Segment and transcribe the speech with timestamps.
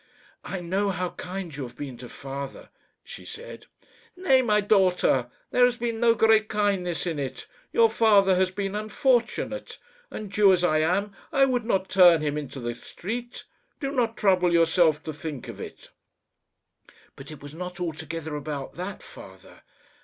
[0.43, 2.69] "I know how kind you have been to father,"
[3.03, 3.67] she said.
[4.15, 7.45] "Nay, my daughter, there has been no great kindness in it.
[7.71, 9.77] Your father has been unfortunate,
[10.09, 13.43] and, Jew as I am, I would not turn him into the street.
[13.79, 15.91] Do not trouble yourself to think of it."
[17.15, 19.61] "But it was not altogether about that, father.